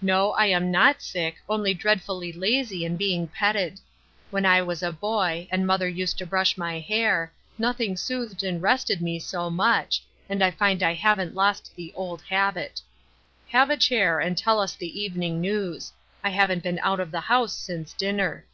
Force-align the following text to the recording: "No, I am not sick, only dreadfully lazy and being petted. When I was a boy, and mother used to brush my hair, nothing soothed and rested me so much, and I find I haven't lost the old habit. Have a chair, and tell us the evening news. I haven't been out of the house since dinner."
"No, 0.00 0.30
I 0.34 0.46
am 0.46 0.70
not 0.70 1.02
sick, 1.02 1.38
only 1.48 1.74
dreadfully 1.74 2.32
lazy 2.32 2.84
and 2.84 2.96
being 2.96 3.26
petted. 3.26 3.80
When 4.30 4.46
I 4.46 4.62
was 4.62 4.80
a 4.80 4.92
boy, 4.92 5.48
and 5.50 5.66
mother 5.66 5.88
used 5.88 6.18
to 6.18 6.24
brush 6.26 6.56
my 6.56 6.78
hair, 6.78 7.32
nothing 7.58 7.96
soothed 7.96 8.44
and 8.44 8.62
rested 8.62 9.02
me 9.02 9.18
so 9.18 9.50
much, 9.50 10.04
and 10.28 10.40
I 10.40 10.52
find 10.52 10.84
I 10.84 10.94
haven't 10.94 11.34
lost 11.34 11.74
the 11.74 11.92
old 11.96 12.22
habit. 12.22 12.80
Have 13.48 13.70
a 13.70 13.76
chair, 13.76 14.20
and 14.20 14.38
tell 14.38 14.60
us 14.60 14.76
the 14.76 15.00
evening 15.00 15.40
news. 15.40 15.92
I 16.22 16.30
haven't 16.30 16.62
been 16.62 16.78
out 16.84 17.00
of 17.00 17.10
the 17.10 17.22
house 17.22 17.52
since 17.52 17.92
dinner." 17.92 18.46